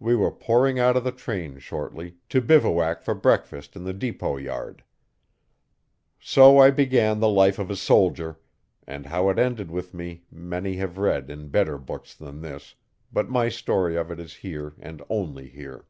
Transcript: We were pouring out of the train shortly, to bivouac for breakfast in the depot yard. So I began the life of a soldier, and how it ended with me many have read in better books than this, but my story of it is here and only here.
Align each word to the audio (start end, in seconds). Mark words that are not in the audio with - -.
We 0.00 0.16
were 0.16 0.30
pouring 0.30 0.78
out 0.78 0.96
of 0.96 1.04
the 1.04 1.12
train 1.12 1.58
shortly, 1.58 2.16
to 2.30 2.40
bivouac 2.40 3.02
for 3.02 3.12
breakfast 3.14 3.76
in 3.76 3.84
the 3.84 3.92
depot 3.92 4.38
yard. 4.38 4.82
So 6.18 6.56
I 6.58 6.70
began 6.70 7.20
the 7.20 7.28
life 7.28 7.58
of 7.58 7.70
a 7.70 7.76
soldier, 7.76 8.38
and 8.86 9.04
how 9.04 9.28
it 9.28 9.38
ended 9.38 9.70
with 9.70 9.92
me 9.92 10.24
many 10.30 10.76
have 10.76 10.96
read 10.96 11.28
in 11.28 11.48
better 11.48 11.76
books 11.76 12.14
than 12.14 12.40
this, 12.40 12.76
but 13.12 13.28
my 13.28 13.50
story 13.50 13.94
of 13.94 14.10
it 14.10 14.18
is 14.18 14.36
here 14.36 14.72
and 14.78 15.02
only 15.10 15.50
here. 15.50 15.84